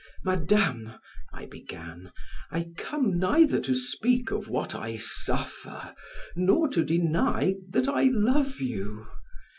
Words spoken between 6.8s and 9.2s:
deny that I love you.